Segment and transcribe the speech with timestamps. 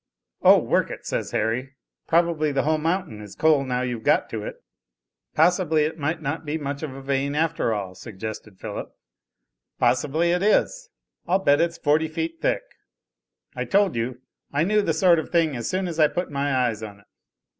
[0.41, 1.75] "Oh, work it," says Harry,
[2.07, 4.63] "probably the whole mountain is coal now you've got to it."
[5.35, 8.97] "Possibly it might not be much of a vein after all," suggested Philip.
[9.77, 10.89] "Possibly it is;
[11.27, 12.63] I'll bet it's forty feet thick.
[13.55, 14.19] I told you.
[14.51, 17.05] I knew the sort of thing as soon as I put my eyes on it."